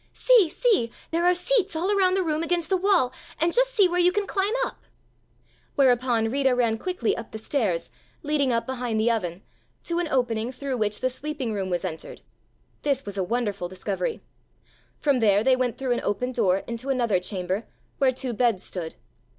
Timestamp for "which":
10.77-11.01